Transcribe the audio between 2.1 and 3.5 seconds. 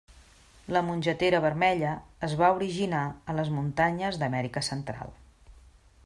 es va originar a